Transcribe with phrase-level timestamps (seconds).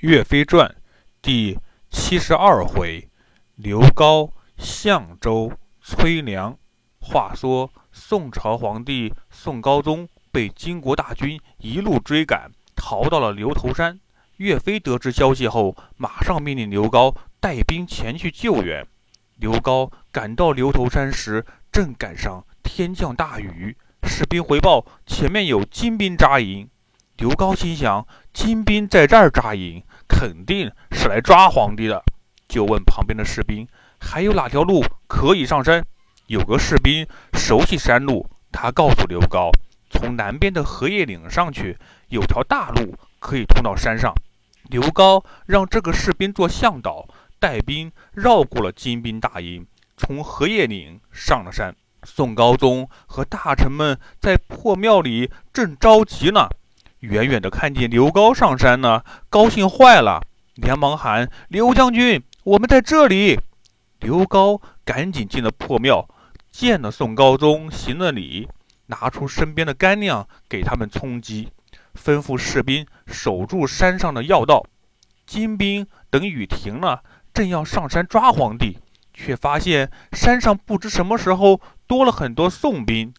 [0.00, 0.66] 岳飞传》
[1.20, 1.58] 第
[1.90, 3.06] 七十二回：
[3.56, 6.56] 刘高相州崔良。
[7.02, 14.00] 话说宋朝皇帝宋高宗被金国大军一路追赶，逃到了牛头山。
[14.38, 18.86] 岳飞得知消息后，马上命令刘高带兵前去救援。
[19.36, 26.70] 刘高赶到牛头山时，正赶上天降大雨，士兵回报前面有金兵扎营。
[27.20, 32.02] 刘高心想，金兵在这儿扎营，肯定是来抓皇帝的，
[32.48, 33.68] 就问旁边的士兵
[34.00, 35.84] ：“还有哪条路可以上山？”
[36.28, 39.50] 有个士兵熟悉山路，他告诉刘高
[39.92, 41.76] ：“从南边的荷叶岭上去，
[42.08, 44.14] 有条大路可以通到山上。”
[44.70, 47.06] 刘高让这个士兵做向导，
[47.38, 49.66] 带兵绕过了金兵大营，
[49.98, 51.76] 从荷叶岭上了山。
[52.02, 56.48] 宋高宗和大臣们在破庙里正着急呢。
[57.00, 60.22] 远远的看见刘高上山呢，高兴坏了，
[60.54, 63.40] 连忙喊：“刘将军，我们在这里！”
[64.00, 66.08] 刘高赶紧进了破庙，
[66.50, 68.48] 见了宋高宗，行了礼，
[68.86, 71.48] 拿出身边的干粮给他们充饥，
[71.94, 74.66] 吩咐士兵守住山上的要道。
[75.26, 77.02] 金兵等雨停了，
[77.32, 78.78] 正要上山抓皇帝，
[79.14, 83.14] 却发现山上不知什么时候多了很多宋兵，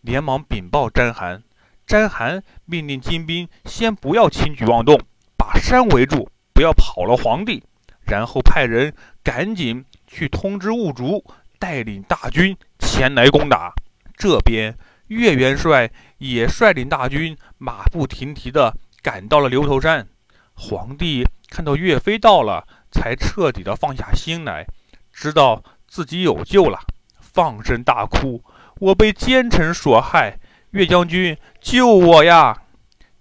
[0.00, 1.42] 连忙禀报詹韩。
[1.86, 5.00] 詹韩命令金兵先不要轻举妄动，
[5.36, 7.62] 把山围住，不要跑了皇帝。
[8.02, 8.92] 然后派人
[9.22, 11.24] 赶紧去通知兀竹，
[11.58, 13.72] 带领大军前来攻打。
[14.16, 14.76] 这边
[15.08, 20.08] 岳元帅也率领大军，马不停蹄地赶到了牛头山。
[20.54, 24.66] 皇帝看到岳飞到了，才彻底地放下心来，
[25.12, 26.80] 知道自己有救了，
[27.20, 28.42] 放声大哭
[28.80, 30.40] ：“我被奸臣所害。”
[30.70, 32.56] 岳将军，救我呀！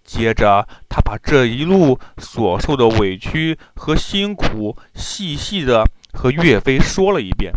[0.04, 7.54] 接着，他把这一路所受的委屈和辛苦细细的和岳飞说了一遍。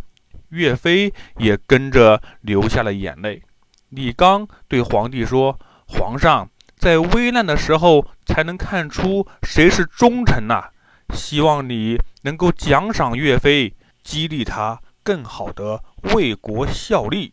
[0.50, 3.42] 岳飞也跟着流下了眼泪。
[3.90, 10.70] 李刚对皇帝说：“皇上在危难的时候才能看出谁是忠臣呐，
[11.14, 15.82] 希望你能够奖赏岳飞，激励他更好的
[16.14, 17.32] 为国效力。”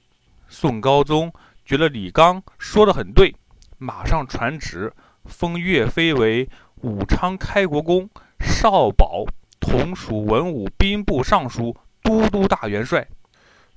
[0.50, 1.32] 宋高宗。
[1.66, 3.36] 觉得李纲说的很对，
[3.80, 4.94] 马上传旨
[5.26, 6.48] 封岳飞为
[6.82, 8.08] 武昌开国公、
[8.40, 9.26] 少保、
[9.60, 13.08] 同属文武兵部尚书、都督大元帅。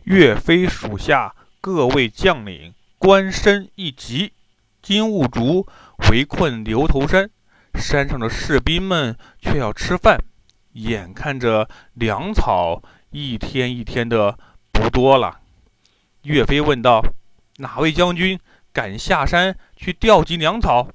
[0.04, 4.34] 岳飞属下各位将领官升一级。
[4.82, 5.66] 金兀术
[6.10, 7.30] 围困牛头山，
[7.74, 10.18] 山上的士兵们却要吃饭，
[10.74, 14.38] 眼看着粮草一天一天的
[14.72, 15.40] 不多了。
[16.24, 17.02] 岳飞问道。
[17.60, 18.38] 哪位将军
[18.72, 20.88] 敢下山去调集粮草？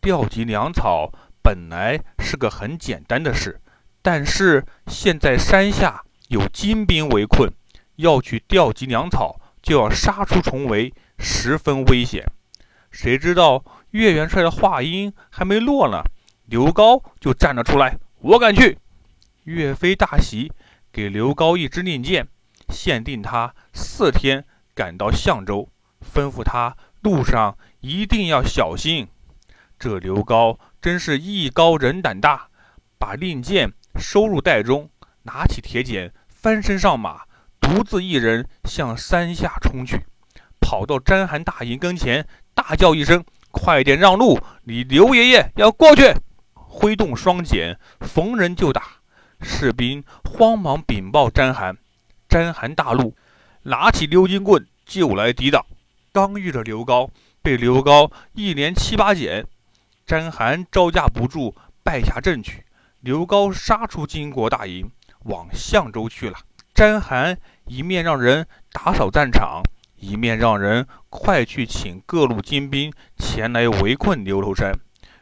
[0.00, 3.60] 调集粮草本来是个很简单的事，
[4.02, 7.52] 但是现在山下有金兵围困，
[7.96, 12.26] 要去调集粮草就要杀出重围，十分危险。
[12.90, 16.02] 谁知道岳元帅的话音还没落呢，
[16.46, 18.78] 刘高就站了出来：“我敢去！”
[19.44, 20.50] 岳飞大喜，
[20.90, 22.26] 给刘高一支令箭，
[22.68, 24.44] 限定他四天
[24.74, 25.68] 赶到相州。
[26.04, 29.08] 吩咐他路上一定要小心。
[29.78, 32.48] 这刘高真是艺高人胆大，
[32.98, 34.88] 把令箭收入袋中，
[35.22, 37.22] 拿起铁锏，翻身上马，
[37.60, 40.06] 独自一人向山下冲去。
[40.60, 44.40] 跑到詹韩大营跟前，大叫一声：“快点让路！
[44.62, 46.14] 你刘爷爷要过去！”
[46.54, 48.82] 挥动双锏，逢人就打。
[49.42, 51.76] 士兵慌忙禀报詹韩，
[52.28, 53.14] 詹韩大怒，
[53.64, 55.66] 拿起溜金棍就来抵挡。
[56.14, 57.10] 刚遇着刘高，
[57.42, 59.44] 被刘高一连七八剪，
[60.06, 62.64] 詹韩招架不住，败下阵去。
[63.00, 64.88] 刘高杀出金国大营，
[65.24, 66.38] 往相州去了。
[66.72, 67.36] 詹韩
[67.66, 69.60] 一面让人打扫战场，
[69.96, 74.70] 一面让人快去请各路精兵前来围困牛头山。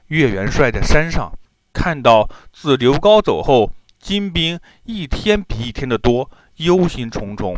[0.09, 1.33] 岳元帅在山上
[1.73, 7.57] 看到，自刘高走后，金兵一天比一天的多，忧心忡忡。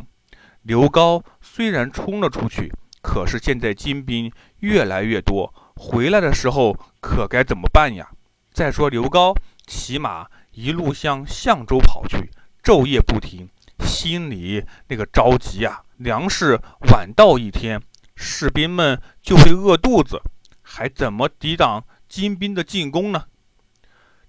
[0.62, 2.72] 刘高虽然冲了出去。
[3.04, 8.08] 可是现在金兵越来越多，回来的时候可该怎么办呀？
[8.50, 9.34] 再说刘高
[9.66, 12.30] 骑马一路向相州跑去，
[12.62, 15.82] 昼夜不停，心里那个着急啊！
[15.98, 16.58] 粮食
[16.90, 17.82] 晚到一天，
[18.16, 20.22] 士兵们就会饿肚子，
[20.62, 23.26] 还怎么抵挡金兵的进攻呢？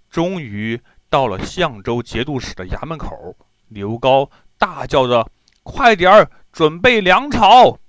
[0.10, 3.38] 终于到了相州节度使的衙门口，
[3.70, 5.32] 刘高大叫着
[5.64, 7.80] ：“快点儿准备粮草！”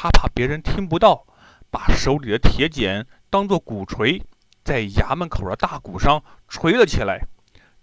[0.00, 1.26] 他怕别人听不到，
[1.72, 4.22] 把手里的铁剪当作鼓槌，
[4.62, 7.26] 在衙门口的大鼓上锤了起来。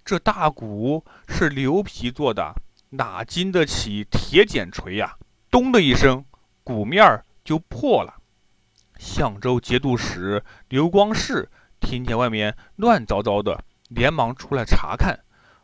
[0.06, 2.54] 这大鼓是牛皮做的，
[2.92, 5.18] 哪经得起铁剪锤呀？
[5.52, 6.24] 咚的一声，
[6.64, 8.14] 鼓面儿就破了。
[8.98, 11.50] 相州节度使刘光世
[11.82, 15.20] 听见外面乱糟糟的，连忙出来查看，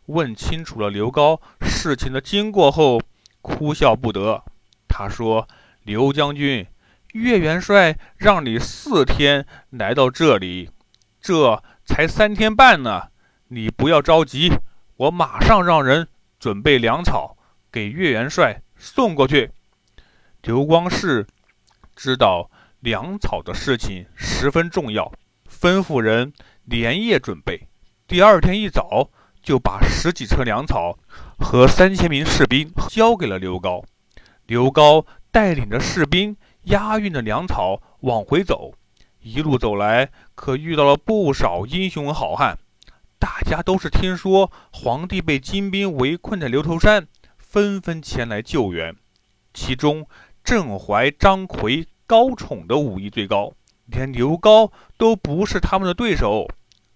[0.07, 2.99] 问清楚了刘高事情的经过后，
[3.41, 4.43] 哭笑不得。
[4.89, 5.47] 他说
[5.83, 6.67] ：“刘将军，
[7.13, 10.69] 岳元帅让你四天来到这里，
[11.21, 13.09] 这才三天半呢。”
[13.53, 14.49] 你不要着急，
[14.95, 16.07] 我马上让人
[16.39, 17.35] 准备粮草
[17.69, 19.51] 给岳元帅送过去。
[20.41, 21.27] 刘光世
[21.97, 22.49] 知道
[22.79, 25.11] 粮草的事情十分重要，
[25.49, 26.31] 吩咐人
[26.63, 27.67] 连夜准备。
[28.07, 29.09] 第二天一早，
[29.43, 30.97] 就把十几车粮草
[31.37, 33.83] 和三千名士兵交给了刘高。
[34.45, 38.73] 刘高带领着士兵押运着粮草往回走，
[39.21, 42.59] 一路走来，可遇到了不少英雄好汉。
[43.17, 47.07] 大家都是听说皇帝被金兵围困在牛头山，
[47.37, 48.95] 纷纷前来救援。
[49.53, 50.07] 其中，
[50.43, 53.53] 郑怀、张奎、高宠的武艺最高，
[53.85, 56.47] 连刘高都不是他们的对手。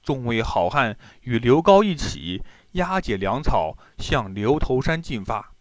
[0.04, 2.44] 众位好汉与刘高一起
[2.74, 5.52] 押解粮草向牛头山进发。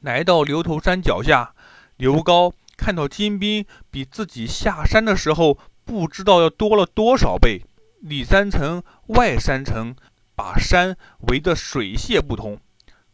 [0.00, 1.54] 来到牛头山脚下，
[1.98, 7.64] 刘高看到金兵比自己下山的时候不知道要多了多少倍。
[8.00, 9.96] 里三层外三层，
[10.36, 10.96] 把山
[11.28, 12.60] 围得水泄不通。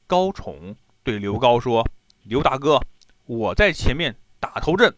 [0.06, 1.88] 高宠对刘高说
[2.24, 2.82] ：“刘大哥，
[3.24, 4.94] 我在前面打头阵，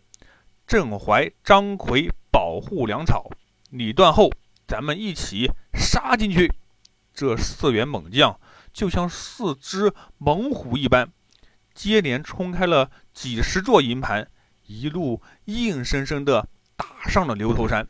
[0.67, 3.31] 郑怀、张奎保护粮草，
[3.71, 4.33] 你断后，
[4.67, 6.53] 咱们一起杀进去。”
[7.15, 8.41] 这四员猛将
[8.73, 11.12] 就像四只猛虎一般，
[11.76, 14.28] 接连冲开了几十座营盘，
[14.64, 17.87] 一路硬生生地打上了牛头山。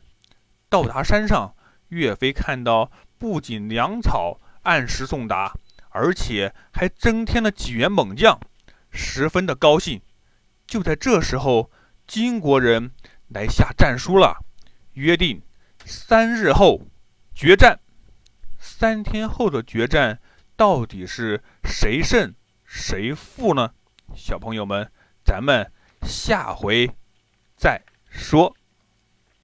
[0.69, 1.55] 到达山上。
[1.89, 5.53] 岳飞看到，不仅粮草按时送达，
[5.87, 8.37] 而且还增添了几员猛将，
[8.91, 10.01] 十分的高兴。
[10.65, 11.71] 就在这时候，
[12.05, 12.91] 金国人
[13.29, 14.43] 来下战书了，
[14.95, 15.41] 约定
[15.85, 16.81] 三日后
[17.33, 17.79] 决战。
[18.59, 20.19] 三天后的决战，
[20.57, 22.33] 到底是谁胜
[22.67, 23.71] 谁负呢？
[24.13, 24.91] 小朋友们，
[25.23, 25.71] 咱们
[26.01, 26.91] 下回
[27.55, 28.56] 再说。